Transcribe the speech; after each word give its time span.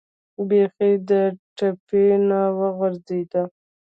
بیخي 0.47 0.91
د 1.09 1.11
ټپې 1.57 2.05
نه 2.27 2.41
و 2.57 2.59
غورځېد. 2.77 3.31